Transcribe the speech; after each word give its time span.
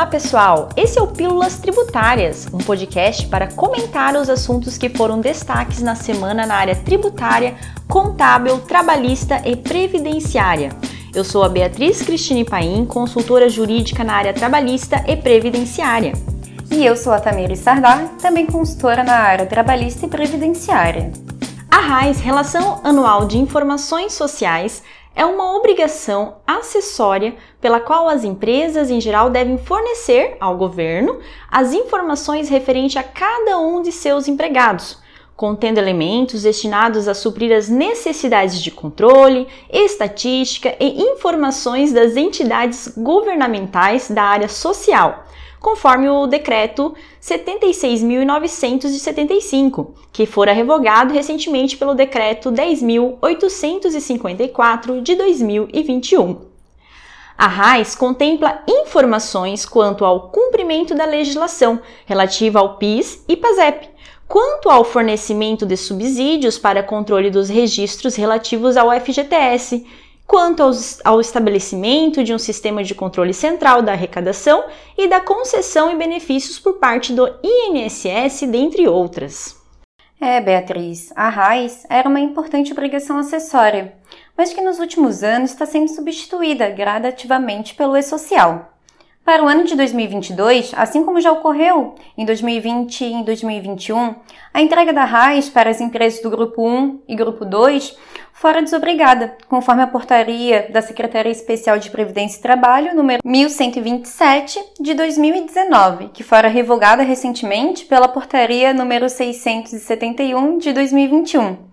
Olá, 0.00 0.06
pessoal! 0.06 0.70
Esse 0.78 0.98
é 0.98 1.02
o 1.02 1.08
Pílulas 1.08 1.58
Tributárias, 1.58 2.48
um 2.54 2.56
podcast 2.56 3.26
para 3.26 3.48
comentar 3.48 4.16
os 4.16 4.30
assuntos 4.30 4.78
que 4.78 4.88
foram 4.88 5.20
destaques 5.20 5.82
na 5.82 5.94
semana 5.94 6.46
na 6.46 6.54
área 6.54 6.74
tributária, 6.74 7.54
contábil, 7.86 8.58
trabalhista 8.60 9.42
e 9.46 9.54
previdenciária. 9.54 10.70
Eu 11.14 11.22
sou 11.22 11.44
a 11.44 11.50
Beatriz 11.50 12.00
Cristine 12.00 12.46
Paim, 12.46 12.86
consultora 12.86 13.50
jurídica 13.50 14.02
na 14.02 14.14
área 14.14 14.32
trabalhista 14.32 15.04
e 15.06 15.14
previdenciária. 15.18 16.14
E 16.70 16.82
eu 16.82 16.96
sou 16.96 17.12
a 17.12 17.20
Tamiri 17.20 17.54
Sardar, 17.54 18.08
também 18.22 18.46
consultora 18.46 19.04
na 19.04 19.18
área 19.18 19.44
trabalhista 19.44 20.06
e 20.06 20.08
previdenciária. 20.08 21.12
A 21.70 21.78
RAIS, 21.78 22.20
Relação 22.20 22.80
Anual 22.82 23.26
de 23.26 23.36
Informações 23.36 24.14
Sociais, 24.14 24.82
é 25.14 25.24
uma 25.24 25.56
obrigação 25.56 26.36
acessória 26.46 27.34
pela 27.60 27.80
qual 27.80 28.08
as 28.08 28.24
empresas 28.24 28.90
em 28.90 29.00
geral 29.00 29.28
devem 29.30 29.58
fornecer 29.58 30.36
ao 30.40 30.56
governo 30.56 31.18
as 31.50 31.72
informações 31.72 32.48
referentes 32.48 32.96
a 32.96 33.02
cada 33.02 33.58
um 33.58 33.82
de 33.82 33.92
seus 33.92 34.28
empregados, 34.28 34.98
contendo 35.36 35.78
elementos 35.78 36.42
destinados 36.42 37.08
a 37.08 37.14
suprir 37.14 37.54
as 37.56 37.68
necessidades 37.68 38.62
de 38.62 38.70
controle, 38.70 39.48
estatística 39.70 40.74
e 40.78 41.02
informações 41.02 41.92
das 41.92 42.16
entidades 42.16 42.92
governamentais 42.96 44.10
da 44.10 44.22
área 44.22 44.48
social 44.48 45.24
conforme 45.60 46.08
o 46.08 46.26
decreto 46.26 46.92
76.975, 47.22 49.90
que 50.12 50.26
fora 50.26 50.52
revogado 50.52 51.14
recentemente 51.14 51.76
pelo 51.76 51.94
decreto 51.94 52.50
10.854 52.50 55.00
de 55.02 55.14
2021. 55.14 56.50
A 57.36 57.46
RAIS 57.46 57.94
contempla 57.94 58.64
informações 58.68 59.64
quanto 59.64 60.04
ao 60.04 60.30
cumprimento 60.30 60.92
da 60.94 61.04
legislação 61.06 61.80
relativa 62.04 62.58
ao 62.58 62.76
PIS 62.76 63.24
e 63.28 63.36
PASEP, 63.36 63.88
quanto 64.28 64.68
ao 64.68 64.84
fornecimento 64.84 65.64
de 65.66 65.76
subsídios 65.76 66.58
para 66.58 66.82
controle 66.82 67.30
dos 67.30 67.48
registros 67.48 68.14
relativos 68.14 68.76
ao 68.76 68.92
FGTS 68.92 69.86
quanto 70.30 70.62
aos, 70.62 71.00
ao 71.04 71.20
estabelecimento 71.20 72.22
de 72.22 72.32
um 72.32 72.38
sistema 72.38 72.84
de 72.84 72.94
controle 72.94 73.34
central 73.34 73.82
da 73.82 73.90
arrecadação 73.90 74.62
e 74.96 75.08
da 75.08 75.18
concessão 75.18 75.90
e 75.90 75.96
benefícios 75.96 76.56
por 76.56 76.74
parte 76.74 77.12
do 77.12 77.28
INSS, 77.42 78.42
dentre 78.48 78.86
outras. 78.86 79.60
É, 80.20 80.40
Beatriz, 80.40 81.12
a 81.16 81.28
RAIS 81.28 81.84
era 81.90 82.08
uma 82.08 82.20
importante 82.20 82.70
obrigação 82.70 83.18
acessória, 83.18 83.92
mas 84.38 84.52
que 84.52 84.60
nos 84.60 84.78
últimos 84.78 85.24
anos 85.24 85.50
está 85.50 85.66
sendo 85.66 85.88
substituída 85.88 86.70
gradativamente 86.70 87.74
pelo 87.74 87.96
E-Social. 87.96 88.72
Para 89.24 89.44
o 89.44 89.48
ano 89.48 89.64
de 89.64 89.76
2022, 89.76 90.72
assim 90.76 91.04
como 91.04 91.20
já 91.20 91.30
ocorreu 91.30 91.94
em 92.18 92.24
2020 92.24 93.04
e 93.04 93.12
em 93.12 93.22
2021, 93.22 94.14
a 94.52 94.60
entrega 94.60 94.92
da 94.92 95.04
RAIS 95.04 95.48
para 95.48 95.70
as 95.70 95.80
empresas 95.80 96.20
do 96.20 96.30
Grupo 96.30 96.66
1 96.66 97.02
e 97.06 97.14
Grupo 97.14 97.44
2 97.44 97.96
fora 98.32 98.62
desobrigada, 98.62 99.36
conforme 99.48 99.82
a 99.82 99.86
portaria 99.86 100.68
da 100.72 100.80
Secretaria 100.80 101.30
Especial 101.30 101.78
de 101.78 101.90
Previdência 101.90 102.38
e 102.38 102.42
Trabalho 102.42 102.96
número 102.96 103.20
1127 103.22 104.58
de 104.80 104.94
2019, 104.94 106.08
que 106.08 106.24
fora 106.24 106.48
revogada 106.48 107.02
recentemente 107.02 107.84
pela 107.84 108.08
portaria 108.08 108.72
número 108.72 109.08
671 109.08 110.58
de 110.58 110.72
2021. 110.72 111.69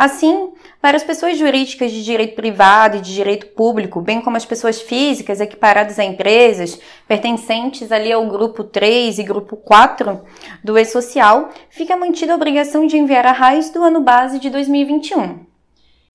Assim, 0.00 0.54
para 0.80 0.96
as 0.96 1.04
pessoas 1.04 1.36
jurídicas 1.36 1.92
de 1.92 2.02
direito 2.02 2.34
privado 2.34 2.96
e 2.96 3.00
de 3.02 3.12
direito 3.12 3.48
público, 3.48 4.00
bem 4.00 4.22
como 4.22 4.34
as 4.34 4.46
pessoas 4.46 4.80
físicas 4.80 5.42
equiparadas 5.42 5.98
a 5.98 6.04
empresas, 6.04 6.80
pertencentes 7.06 7.92
ali 7.92 8.10
ao 8.10 8.26
grupo 8.26 8.64
3 8.64 9.18
e 9.18 9.22
grupo 9.22 9.58
4 9.58 10.22
do 10.64 10.78
E-Social, 10.78 11.50
fica 11.68 11.98
mantida 11.98 12.32
a 12.32 12.36
obrigação 12.36 12.86
de 12.86 12.96
enviar 12.96 13.26
a 13.26 13.32
raiz 13.32 13.68
do 13.68 13.82
ano 13.82 14.00
base 14.00 14.38
de 14.38 14.48
2021. 14.48 15.40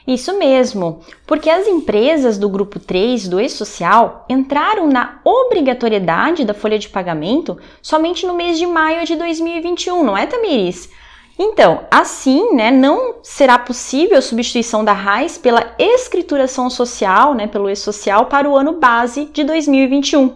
Isso 0.08 0.36
mesmo, 0.40 1.02
porque 1.28 1.52
as 1.52 1.68
empresas 1.68 2.40
do 2.40 2.50
grupo 2.50 2.80
3 2.80 3.28
do 3.28 3.40
E-Social 3.40 4.26
entraram 4.28 4.88
na 4.88 5.20
obrigatoriedade 5.24 6.44
da 6.44 6.56
folha 6.56 6.80
de 6.80 6.90
pagamento 6.90 7.56
somente 7.84 8.26
no 8.26 8.34
mês 8.34 8.58
de 8.58 8.66
maio 8.66 9.06
de 9.06 9.16
2021, 9.16 10.04
não 10.04 10.18
é, 10.18 10.26
Tamiris? 10.26 10.90
Então, 11.38 11.86
assim, 11.92 12.54
né, 12.54 12.72
não 12.72 13.16
será 13.22 13.60
possível 13.60 14.18
a 14.18 14.22
substituição 14.22 14.86
da 14.86 14.94
RAIS 14.94 15.38
pela 15.38 15.76
escrituração 15.78 16.70
social, 16.70 17.34
né, 17.34 17.46
pelo 17.46 17.70
e-social, 17.70 18.28
para 18.28 18.50
o 18.50 18.56
ano 18.56 18.74
base 18.74 19.26
de 19.26 19.44
2021. 19.44 20.34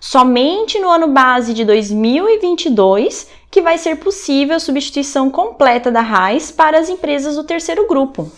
Somente 0.00 0.80
no 0.80 0.88
ano 0.88 1.06
base 1.06 1.54
de 1.54 1.64
2022 1.64 3.28
que 3.48 3.60
vai 3.60 3.78
ser 3.78 3.96
possível 3.96 4.56
a 4.56 4.60
substituição 4.60 5.30
completa 5.30 5.92
da 5.92 6.00
RAIS 6.00 6.50
para 6.50 6.78
as 6.78 6.88
empresas 6.88 7.36
do 7.36 7.44
terceiro 7.44 7.86
grupo. 7.86 8.32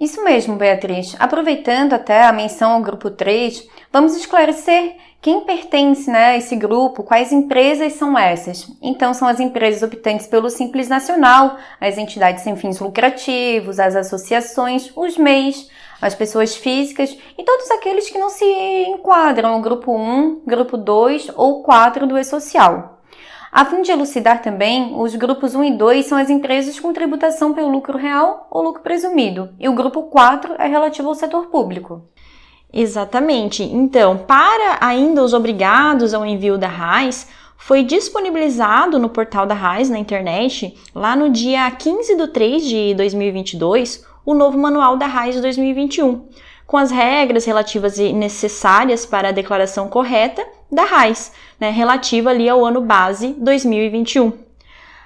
Isso 0.00 0.22
mesmo, 0.22 0.56
Beatriz. 0.56 1.16
Aproveitando 1.18 1.92
até 1.92 2.24
a 2.24 2.32
menção 2.32 2.72
ao 2.72 2.82
grupo 2.82 3.10
3, 3.10 3.66
vamos 3.92 4.16
esclarecer 4.16 4.96
quem 5.20 5.40
pertence 5.40 6.08
né, 6.08 6.26
a 6.26 6.36
esse 6.36 6.54
grupo, 6.54 7.02
quais 7.02 7.32
empresas 7.32 7.94
são 7.94 8.16
essas? 8.16 8.70
Então, 8.80 9.12
são 9.12 9.26
as 9.26 9.40
empresas 9.40 9.82
optantes 9.82 10.28
pelo 10.28 10.48
Simples 10.48 10.88
Nacional, 10.88 11.56
as 11.80 11.98
entidades 11.98 12.44
sem 12.44 12.54
fins 12.54 12.78
lucrativos, 12.78 13.80
as 13.80 13.96
associações, 13.96 14.92
os 14.94 15.18
MEIs, 15.18 15.68
as 16.00 16.14
pessoas 16.14 16.54
físicas 16.54 17.18
e 17.36 17.42
todos 17.42 17.68
aqueles 17.72 18.08
que 18.08 18.18
não 18.18 18.30
se 18.30 18.44
enquadram 18.44 19.56
no 19.56 19.62
grupo 19.62 19.92
1, 19.92 20.42
grupo 20.46 20.76
2 20.76 21.32
ou 21.34 21.64
4 21.64 22.06
do 22.06 22.16
E-Social. 22.16 22.97
A 23.58 23.64
fim 23.64 23.82
de 23.82 23.90
elucidar 23.90 24.40
também, 24.40 24.94
os 24.96 25.16
grupos 25.16 25.56
1 25.56 25.64
e 25.64 25.70
2 25.72 26.06
são 26.06 26.16
as 26.16 26.30
empresas 26.30 26.78
com 26.78 26.92
tributação 26.92 27.52
pelo 27.52 27.68
lucro 27.68 27.98
real 27.98 28.46
ou 28.52 28.62
lucro 28.62 28.84
presumido, 28.84 29.52
e 29.58 29.68
o 29.68 29.72
grupo 29.72 30.04
4 30.04 30.54
é 30.60 30.68
relativo 30.68 31.08
ao 31.08 31.14
setor 31.16 31.46
público. 31.46 32.04
Exatamente. 32.72 33.64
Então, 33.64 34.16
para 34.16 34.78
ainda 34.80 35.24
os 35.24 35.34
obrigados 35.34 36.14
ao 36.14 36.24
envio 36.24 36.56
da 36.56 36.68
RAIS, 36.68 37.26
foi 37.56 37.82
disponibilizado 37.82 38.96
no 38.96 39.08
portal 39.08 39.44
da 39.44 39.54
RAIS 39.54 39.90
na 39.90 39.98
internet, 39.98 40.78
lá 40.94 41.16
no 41.16 41.28
dia 41.28 41.68
15 41.68 42.14
de 42.14 42.28
3 42.28 42.64
de 42.64 42.94
2022, 42.94 44.06
o 44.24 44.34
novo 44.34 44.56
manual 44.56 44.96
da 44.96 45.06
RAIS 45.06 45.40
2021 45.40 46.28
com 46.64 46.76
as 46.76 46.90
regras 46.90 47.46
relativas 47.46 47.98
e 47.98 48.12
necessárias 48.12 49.06
para 49.06 49.30
a 49.30 49.32
declaração 49.32 49.88
correta 49.88 50.46
da 50.70 50.84
RAIS, 50.84 51.32
né, 51.58 51.70
relativa 51.70 52.30
ali 52.30 52.48
ao 52.48 52.64
ano 52.64 52.80
base 52.80 53.34
2021. 53.38 54.32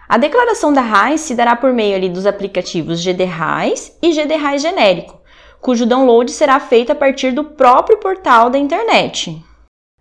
A 0.08 0.18
declaração 0.18 0.72
da 0.72 0.80
RAIS 0.80 1.22
se 1.22 1.34
dará 1.34 1.56
por 1.56 1.72
meio 1.72 1.96
ali 1.96 2.08
dos 2.08 2.26
aplicativos 2.26 3.02
GD 3.02 3.24
RAIS 3.24 3.96
e 4.02 4.12
GD 4.12 4.34
RAIS 4.36 4.62
genérico, 4.62 5.20
cujo 5.60 5.86
download 5.86 6.30
será 6.30 6.60
feito 6.60 6.92
a 6.92 6.94
partir 6.94 7.32
do 7.32 7.44
próprio 7.44 7.98
portal 7.98 8.50
da 8.50 8.58
internet. 8.58 9.42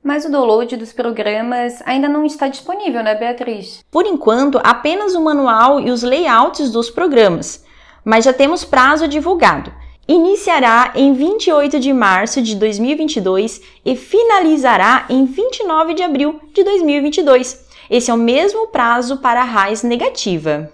Mas 0.03 0.25
o 0.25 0.31
download 0.31 0.75
dos 0.75 0.91
programas 0.91 1.81
ainda 1.85 2.09
não 2.09 2.25
está 2.25 2.47
disponível, 2.47 3.03
né, 3.03 3.13
Beatriz? 3.13 3.85
Por 3.91 4.05
enquanto, 4.05 4.59
apenas 4.63 5.13
o 5.13 5.21
manual 5.21 5.79
e 5.79 5.91
os 5.91 6.01
layouts 6.01 6.71
dos 6.71 6.89
programas, 6.89 7.63
mas 8.03 8.25
já 8.25 8.33
temos 8.33 8.65
prazo 8.65 9.07
divulgado 9.07 9.71
iniciará 10.07 10.91
em 10.95 11.13
28 11.13 11.79
de 11.79 11.93
março 11.93 12.41
de 12.41 12.55
2022 12.55 13.61
e 13.85 13.95
finalizará 13.95 15.05
em 15.09 15.25
29 15.25 15.93
de 15.93 16.03
abril 16.03 16.39
de 16.53 16.63
2022. 16.63 17.65
Esse 17.89 18.09
é 18.09 18.13
o 18.13 18.17
mesmo 18.17 18.67
prazo 18.67 19.17
para 19.17 19.41
a 19.41 19.45
raiz 19.45 19.83
negativa. 19.83 20.71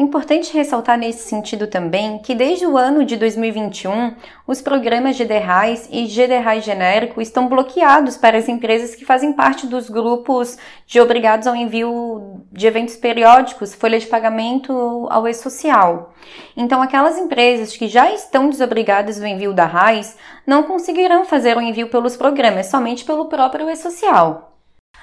Importante 0.00 0.54
ressaltar 0.54 0.96
nesse 0.96 1.28
sentido 1.28 1.66
também 1.66 2.16
que 2.20 2.34
desde 2.34 2.64
o 2.66 2.74
ano 2.74 3.04
de 3.04 3.18
2021, 3.18 4.14
os 4.46 4.62
programas 4.62 5.14
GDRAIS 5.18 5.90
e 5.92 6.06
GDRAIS 6.06 6.64
genérico 6.64 7.20
estão 7.20 7.46
bloqueados 7.46 8.16
para 8.16 8.38
as 8.38 8.48
empresas 8.48 8.94
que 8.94 9.04
fazem 9.04 9.34
parte 9.34 9.66
dos 9.66 9.90
grupos 9.90 10.56
de 10.86 10.98
obrigados 10.98 11.46
ao 11.46 11.54
envio 11.54 12.40
de 12.50 12.66
eventos 12.66 12.96
periódicos, 12.96 13.74
folha 13.74 13.98
de 13.98 14.06
pagamento 14.06 15.06
ao 15.10 15.28
e-social. 15.28 16.14
Então, 16.56 16.80
aquelas 16.80 17.18
empresas 17.18 17.76
que 17.76 17.86
já 17.86 18.10
estão 18.10 18.48
desobrigadas 18.48 19.18
do 19.18 19.26
envio 19.26 19.52
da 19.52 19.66
RAIS 19.66 20.16
não 20.46 20.62
conseguirão 20.62 21.26
fazer 21.26 21.58
o 21.58 21.60
envio 21.60 21.90
pelos 21.90 22.16
programas, 22.16 22.68
somente 22.68 23.04
pelo 23.04 23.26
próprio 23.26 23.68
e-social. 23.68 24.49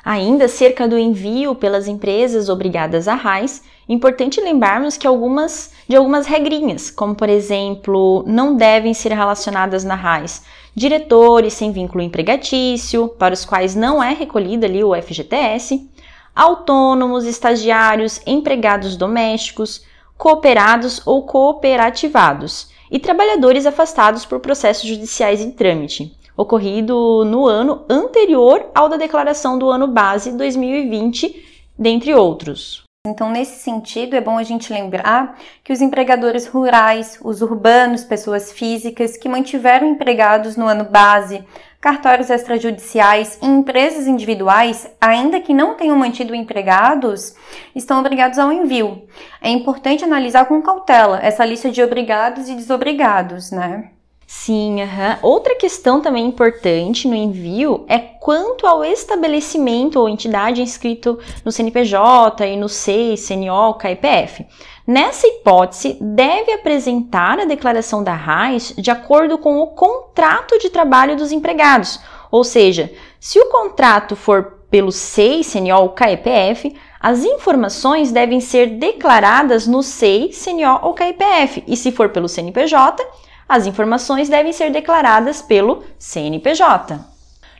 Ainda 0.09 0.47
cerca 0.47 0.87
do 0.87 0.97
envio 0.97 1.53
pelas 1.53 1.85
empresas 1.85 2.47
obrigadas 2.47 3.09
a 3.09 3.13
RAIS, 3.13 3.61
importante 3.89 4.39
lembrarmos 4.39 4.95
que 4.95 5.05
algumas 5.05 5.73
de 5.85 5.97
algumas 5.97 6.25
regrinhas, 6.25 6.89
como 6.89 7.13
por 7.13 7.27
exemplo, 7.27 8.23
não 8.25 8.55
devem 8.55 8.93
ser 8.93 9.11
relacionadas 9.11 9.83
na 9.83 9.95
RAIS 9.95 10.43
diretores 10.73 11.55
sem 11.55 11.73
vínculo 11.73 12.01
empregatício, 12.01 13.09
para 13.19 13.33
os 13.33 13.43
quais 13.43 13.75
não 13.75 14.01
é 14.01 14.13
recolhido 14.13 14.65
ali 14.65 14.81
o 14.81 14.95
FGTS, 14.95 15.85
autônomos, 16.33 17.25
estagiários, 17.25 18.21
empregados 18.25 18.95
domésticos, 18.95 19.83
cooperados 20.17 21.01
ou 21.05 21.23
cooperativados. 21.23 22.69
E 22.89 22.97
trabalhadores 22.97 23.65
afastados 23.65 24.25
por 24.25 24.39
processos 24.39 24.87
judiciais 24.87 25.41
em 25.41 25.51
trâmite 25.51 26.16
ocorrido 26.37 27.25
no 27.25 27.47
ano 27.47 27.83
anterior 27.89 28.69
ao 28.73 28.87
da 28.87 28.95
declaração 28.95 29.57
do 29.57 29.71
ano 29.71 29.87
base 29.87 30.31
2020, 30.31 31.43
dentre 31.77 32.13
outros. 32.13 32.85
Então, 33.07 33.31
nesse 33.31 33.59
sentido, 33.61 34.15
é 34.15 34.21
bom 34.21 34.37
a 34.37 34.43
gente 34.43 34.71
lembrar 34.71 35.39
que 35.63 35.71
os 35.71 35.81
empregadores 35.81 36.45
rurais, 36.45 37.17
os 37.23 37.41
urbanos, 37.41 38.03
pessoas 38.03 38.51
físicas 38.51 39.15
que 39.15 39.29
mantiveram 39.29 39.87
empregados 39.87 40.57
no 40.57 40.67
ano 40.67 40.83
base, 40.83 41.43
cartórios 41.79 42.29
extrajudiciais 42.29 43.39
e 43.41 43.45
empresas 43.45 44.07
individuais, 44.07 44.89
ainda 44.99 45.39
que 45.39 45.53
não 45.53 45.75
tenham 45.75 45.95
mantido 45.95 46.35
empregados, 46.35 47.33
estão 47.73 47.99
obrigados 47.99 48.37
ao 48.37 48.51
envio. 48.51 49.07
É 49.41 49.49
importante 49.49 50.03
analisar 50.03 50.45
com 50.45 50.61
cautela 50.61 51.19
essa 51.21 51.45
lista 51.45 51.71
de 51.71 51.81
obrigados 51.81 52.49
e 52.49 52.55
desobrigados, 52.55 53.51
né? 53.51 53.91
Sim, 54.29 54.81
uhum. 54.81 55.17
outra 55.21 55.55
questão 55.55 56.01
também 56.01 56.25
importante 56.25 57.07
no 57.07 57.15
envio 57.15 57.85
é 57.87 57.97
quanto 57.97 58.67
ao 58.67 58.83
estabelecimento 58.83 59.97
ou 59.97 60.09
entidade 60.09 60.61
inscrito 60.61 61.17
no 61.45 61.51
CNPJ 61.51 62.45
e 62.45 62.57
no 62.57 62.67
SEI, 62.67 63.15
CNO, 63.15 63.75
KIPF. 63.75 64.45
Nessa 64.85 65.25
hipótese, 65.25 65.97
deve 66.01 66.51
apresentar 66.51 67.39
a 67.39 67.45
declaração 67.45 68.03
da 68.03 68.13
RAIS 68.13 68.73
de 68.77 68.91
acordo 68.91 69.37
com 69.37 69.59
o 69.59 69.67
contrato 69.67 70.59
de 70.59 70.69
trabalho 70.69 71.15
dos 71.15 71.31
empregados, 71.31 71.97
ou 72.29 72.43
seja, 72.43 72.91
se 73.21 73.39
o 73.39 73.45
contrato 73.45 74.13
for 74.13 74.57
pelo 74.69 74.91
SEI, 74.91 75.41
CNO 75.41 75.83
ou 75.83 75.89
KIPF, 75.91 76.75
as 76.99 77.23
informações 77.23 78.11
devem 78.11 78.41
ser 78.41 78.71
declaradas 78.71 79.65
no 79.65 79.81
SEI, 79.81 80.31
CNO 80.33 80.79
ou 80.81 80.93
KIPF, 80.93 81.63
e 81.65 81.77
se 81.77 81.93
for 81.93 82.09
pelo 82.09 82.27
CNPJ, 82.27 83.07
as 83.47 83.65
informações 83.65 84.29
devem 84.29 84.51
ser 84.51 84.71
declaradas 84.71 85.41
pelo 85.41 85.83
CNPJ. 85.97 86.99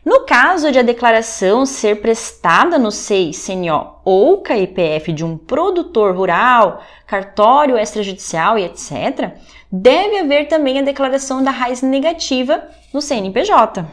No 0.07 0.21
caso 0.21 0.71
de 0.71 0.79
a 0.79 0.83
declaração 0.83 1.65
ser 1.65 1.99
prestada 2.01 2.79
no 2.79 2.91
SEI, 2.91 3.31
CNO 3.31 3.95
ou 4.05 4.41
KIPF 4.41 5.11
de 5.11 5.25
um 5.25 5.37
produtor 5.37 6.15
rural, 6.15 6.81
cartório 7.05 7.77
extrajudicial 7.77 8.57
e 8.57 8.63
etc., 8.63 9.31
deve 9.69 10.19
haver 10.19 10.47
também 10.47 10.79
a 10.79 10.81
declaração 10.81 11.43
da 11.43 11.51
raiz 11.51 11.81
negativa 11.81 12.63
no 12.93 13.01
CNPJ. 13.01 13.85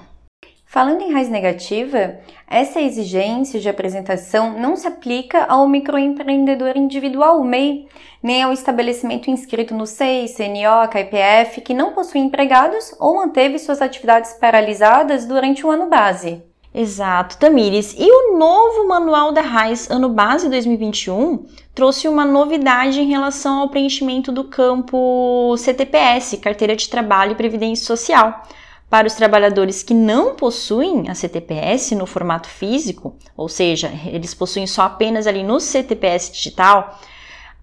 Falando 0.74 1.02
em 1.02 1.12
raiz 1.12 1.28
negativa, 1.28 2.18
essa 2.48 2.80
exigência 2.80 3.60
de 3.60 3.68
apresentação 3.68 4.58
não 4.58 4.74
se 4.74 4.88
aplica 4.88 5.44
ao 5.44 5.68
microempreendedor 5.68 6.76
individual 6.76 7.44
MEI, 7.44 7.86
nem 8.20 8.42
ao 8.42 8.52
estabelecimento 8.52 9.30
inscrito 9.30 9.72
no 9.72 9.86
SEI, 9.86 10.26
CNO, 10.26 10.88
KPF, 10.90 11.60
que 11.60 11.72
não 11.72 11.92
possui 11.92 12.22
empregados 12.22 12.92
ou 12.98 13.14
manteve 13.14 13.56
suas 13.60 13.80
atividades 13.80 14.32
paralisadas 14.32 15.24
durante 15.26 15.64
o 15.64 15.70
ano 15.70 15.88
base. 15.88 16.42
Exato, 16.74 17.38
Tamires. 17.38 17.94
E 17.96 18.10
o 18.10 18.36
novo 18.36 18.88
manual 18.88 19.30
da 19.30 19.42
RAIS 19.42 19.88
Ano 19.88 20.08
Base 20.08 20.48
2021 20.48 21.46
trouxe 21.72 22.08
uma 22.08 22.24
novidade 22.24 23.00
em 23.00 23.06
relação 23.06 23.60
ao 23.60 23.68
preenchimento 23.68 24.32
do 24.32 24.42
campo 24.42 25.54
CTPS, 25.56 26.38
Carteira 26.38 26.74
de 26.74 26.88
Trabalho 26.88 27.30
e 27.30 27.36
Previdência 27.36 27.86
Social. 27.86 28.42
Para 28.94 29.08
os 29.08 29.14
trabalhadores 29.14 29.82
que 29.82 29.92
não 29.92 30.36
possuem 30.36 31.10
a 31.10 31.16
CTPS 31.16 31.96
no 31.96 32.06
formato 32.06 32.48
físico, 32.48 33.16
ou 33.36 33.48
seja, 33.48 33.90
eles 34.06 34.34
possuem 34.34 34.68
só 34.68 34.82
apenas 34.82 35.26
ali 35.26 35.42
no 35.42 35.58
CTPS 35.58 36.30
digital, 36.30 36.96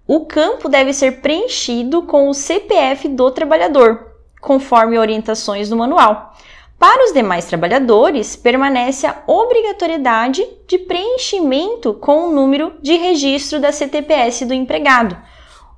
o 0.06 0.26
campo 0.26 0.68
deve 0.68 0.92
ser 0.92 1.22
preenchido 1.22 2.02
com 2.02 2.28
o 2.28 2.34
CPF 2.34 3.08
do 3.08 3.30
trabalhador, 3.30 4.08
conforme 4.42 4.98
orientações 4.98 5.70
do 5.70 5.76
manual. 5.76 6.36
Para 6.78 7.02
os 7.06 7.14
demais 7.14 7.46
trabalhadores, 7.46 8.36
permanece 8.36 9.06
a 9.06 9.22
obrigatoriedade 9.26 10.46
de 10.68 10.76
preenchimento 10.80 11.94
com 11.94 12.28
o 12.28 12.30
número 12.30 12.74
de 12.82 12.94
registro 12.98 13.58
da 13.58 13.72
CTPS 13.72 14.44
do 14.44 14.52
empregado 14.52 15.16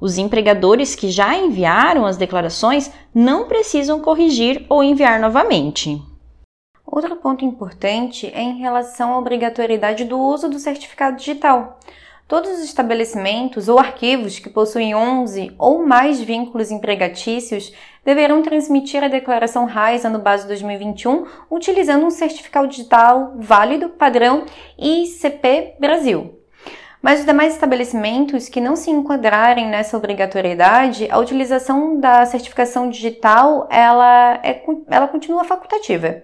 os 0.01 0.19
empregadores 0.19 0.95
que 0.95 1.11
já 1.11 1.37
enviaram 1.37 2.05
as 2.07 2.17
declarações 2.17 2.91
não 3.15 3.49
precisam 3.49 4.01
corrigir 4.01 4.65
ou 4.69 4.83
enviar 4.83 5.21
novamente. 5.21 6.03
Outro 6.87 7.17
ponto 7.17 7.45
importante 7.45 8.31
é 8.35 8.43
em 8.43 8.59
relação 8.59 9.13
à 9.13 9.19
obrigatoriedade 9.19 10.05
do 10.05 10.19
uso 10.19 10.49
do 10.49 10.59
certificado 10.59 11.17
digital. 11.17 11.79
Todos 12.27 12.51
os 12.53 12.65
estabelecimentos 12.65 13.69
ou 13.69 13.79
arquivos 13.79 14.39
que 14.39 14.49
possuem 14.49 14.95
11 14.95 15.53
ou 15.59 15.87
mais 15.87 16.21
vínculos 16.21 16.71
empregatícios 16.71 17.73
deverão 18.05 18.43
transmitir 18.43 19.05
a 19.05 19.09
declaração 19.09 19.67
RAIS 19.67 20.05
ano 20.05 20.19
base 20.19 20.47
2021 20.47 21.27
utilizando 21.51 22.07
um 22.07 22.11
certificado 22.11 22.69
digital 22.69 23.35
válido 23.37 23.91
padrão 23.91 24.45
ICP 24.79 25.75
Brasil. 25.79 26.44
Mas 27.05 27.21
os 27.21 27.27
demais 27.27 27.53
estabelecimentos 27.53 28.49
que 28.49 28.63
não 28.63 28.75
se 28.75 28.91
enquadrarem 28.91 29.69
nessa 29.69 29.95
obrigatoriedade, 29.95 31.07
a 31.11 31.19
utilização 31.19 32.01
da 32.01 32.25
certificação 32.25 32.89
digital 32.89 33.69
ela, 33.71 34.41
é, 34.43 34.65
ela 34.89 35.07
continua 35.07 35.45
facultativa. 35.45 36.23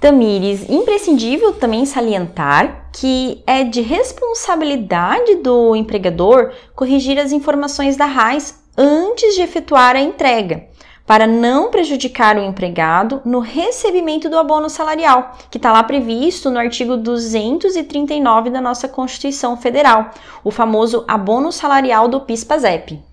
Tamires, 0.00 0.68
imprescindível 0.68 1.52
também 1.52 1.86
salientar 1.86 2.90
que 2.92 3.44
é 3.46 3.62
de 3.62 3.80
responsabilidade 3.80 5.36
do 5.36 5.76
empregador 5.76 6.52
corrigir 6.74 7.16
as 7.20 7.30
informações 7.30 7.96
da 7.96 8.06
RAIS 8.06 8.60
antes 8.76 9.36
de 9.36 9.42
efetuar 9.42 9.94
a 9.94 10.00
entrega 10.00 10.66
para 11.10 11.26
não 11.26 11.72
prejudicar 11.72 12.36
o 12.36 12.40
empregado 12.40 13.20
no 13.24 13.40
recebimento 13.40 14.30
do 14.30 14.38
abono 14.38 14.70
salarial, 14.70 15.36
que 15.50 15.58
está 15.58 15.72
lá 15.72 15.82
previsto 15.82 16.48
no 16.50 16.58
artigo 16.60 16.96
239 16.96 18.48
da 18.48 18.60
nossa 18.60 18.86
Constituição 18.86 19.56
Federal, 19.56 20.12
o 20.44 20.52
famoso 20.52 21.04
abono 21.08 21.50
salarial 21.50 22.06
do 22.06 22.20
PIS-PASEP. 22.20 23.09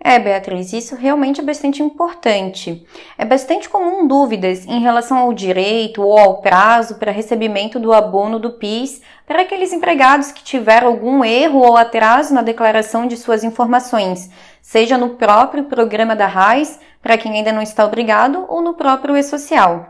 É, 0.00 0.16
Beatriz, 0.16 0.72
isso 0.72 0.94
realmente 0.94 1.40
é 1.40 1.44
bastante 1.44 1.82
importante. 1.82 2.86
É 3.16 3.24
bastante 3.24 3.68
comum 3.68 4.06
dúvidas 4.06 4.64
em 4.64 4.80
relação 4.80 5.18
ao 5.18 5.32
direito 5.32 6.02
ou 6.02 6.16
ao 6.16 6.40
prazo 6.40 6.94
para 6.96 7.10
recebimento 7.10 7.80
do 7.80 7.92
abono 7.92 8.38
do 8.38 8.52
PIS 8.52 9.02
para 9.26 9.42
aqueles 9.42 9.72
empregados 9.72 10.30
que 10.30 10.44
tiveram 10.44 10.86
algum 10.86 11.24
erro 11.24 11.58
ou 11.58 11.76
atraso 11.76 12.32
na 12.32 12.42
declaração 12.42 13.08
de 13.08 13.16
suas 13.16 13.42
informações, 13.42 14.30
seja 14.62 14.96
no 14.96 15.10
próprio 15.10 15.64
programa 15.64 16.14
da 16.14 16.26
RAIS, 16.26 16.78
para 17.02 17.18
quem 17.18 17.32
ainda 17.32 17.52
não 17.52 17.60
está 17.60 17.84
obrigado, 17.84 18.44
ou 18.48 18.62
no 18.62 18.74
próprio 18.74 19.16
e-social. 19.16 19.88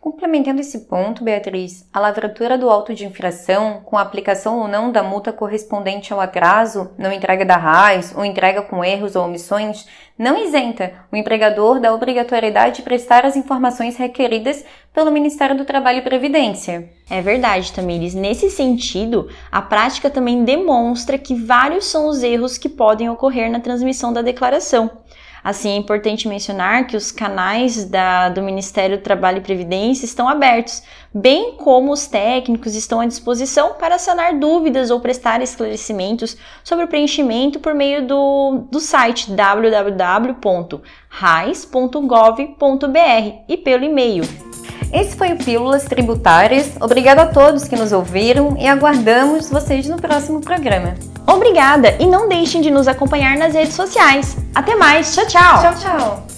Complementando 0.00 0.62
esse 0.62 0.80
ponto, 0.86 1.22
Beatriz, 1.22 1.86
a 1.92 2.00
lavratura 2.00 2.56
do 2.56 2.70
auto 2.70 2.94
de 2.94 3.04
infração, 3.04 3.82
com 3.84 3.98
a 3.98 4.00
aplicação 4.00 4.58
ou 4.58 4.66
não 4.66 4.90
da 4.90 5.02
multa 5.02 5.30
correspondente 5.30 6.10
ao 6.10 6.18
atraso, 6.18 6.90
não 6.96 7.12
entrega 7.12 7.44
da 7.44 7.58
RAIS 7.58 8.14
ou 8.16 8.24
entrega 8.24 8.62
com 8.62 8.82
erros 8.82 9.14
ou 9.14 9.26
omissões, 9.26 9.86
não 10.18 10.42
isenta 10.42 10.94
o 11.12 11.16
empregador 11.16 11.80
da 11.80 11.92
obrigatoriedade 11.94 12.76
de 12.76 12.82
prestar 12.82 13.26
as 13.26 13.36
informações 13.36 13.98
requeridas 13.98 14.64
pelo 14.94 15.10
Ministério 15.10 15.54
do 15.54 15.66
Trabalho 15.66 15.98
e 15.98 16.02
Previdência. 16.02 16.88
É 17.10 17.20
verdade, 17.20 17.70
Tamires. 17.70 18.14
Nesse 18.14 18.48
sentido, 18.48 19.28
a 19.52 19.60
prática 19.60 20.08
também 20.08 20.44
demonstra 20.44 21.18
que 21.18 21.34
vários 21.34 21.84
são 21.84 22.06
os 22.06 22.22
erros 22.22 22.56
que 22.56 22.70
podem 22.70 23.10
ocorrer 23.10 23.50
na 23.50 23.60
transmissão 23.60 24.14
da 24.14 24.22
declaração. 24.22 24.90
Assim, 25.42 25.70
é 25.70 25.76
importante 25.76 26.28
mencionar 26.28 26.86
que 26.86 26.96
os 26.96 27.10
canais 27.10 27.84
da, 27.84 28.28
do 28.28 28.42
Ministério 28.42 28.98
do 28.98 29.02
Trabalho 29.02 29.38
e 29.38 29.42
Previdência 29.42 30.04
estão 30.04 30.28
abertos, 30.28 30.82
bem 31.12 31.56
como 31.56 31.92
os 31.92 32.06
técnicos 32.06 32.74
estão 32.74 33.00
à 33.00 33.06
disposição 33.06 33.74
para 33.74 33.98
sanar 33.98 34.38
dúvidas 34.38 34.90
ou 34.90 35.00
prestar 35.00 35.40
esclarecimentos 35.42 36.36
sobre 36.62 36.84
o 36.84 36.88
preenchimento 36.88 37.58
por 37.58 37.74
meio 37.74 38.06
do, 38.06 38.66
do 38.70 38.80
site 38.80 39.30
www.rais.gov.br 39.30 40.84
e 43.48 43.56
pelo 43.56 43.84
e-mail. 43.84 44.24
Esse 44.92 45.16
foi 45.16 45.32
o 45.32 45.36
Pílulas 45.36 45.84
Tributárias. 45.84 46.76
Obrigado 46.80 47.20
a 47.20 47.26
todos 47.26 47.68
que 47.68 47.76
nos 47.76 47.92
ouviram 47.92 48.56
e 48.58 48.66
aguardamos 48.66 49.48
vocês 49.48 49.88
no 49.88 49.96
próximo 49.96 50.40
programa. 50.40 50.94
Obrigada 51.30 51.96
e 52.00 52.06
não 52.06 52.28
deixem 52.28 52.60
de 52.60 52.70
nos 52.70 52.88
acompanhar 52.88 53.36
nas 53.36 53.54
redes 53.54 53.74
sociais. 53.74 54.36
Até 54.52 54.74
mais, 54.74 55.14
tchau, 55.14 55.26
tchau! 55.26 55.60
Tchau, 55.60 55.74
tchau! 55.74 56.29